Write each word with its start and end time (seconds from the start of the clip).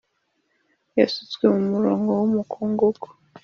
yasutswe 0.99 1.43
mumurongo 1.53 2.09
wumukungugu 2.19 3.07